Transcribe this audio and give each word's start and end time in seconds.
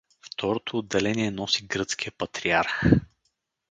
Второто 0.21 0.77
отделение 0.77 1.29
носи 1.31 1.65
гръцкия 1.65 2.11
патриарх. 2.17 2.83